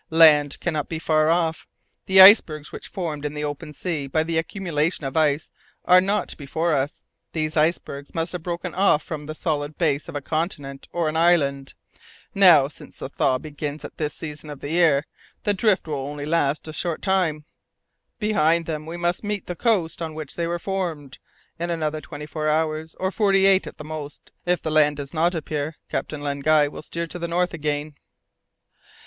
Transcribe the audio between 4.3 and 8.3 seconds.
accumulation of ice are not before us. These icebergs